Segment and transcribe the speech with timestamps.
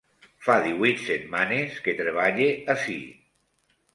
[0.45, 2.99] Fa díhuit setmanes que treballe ací.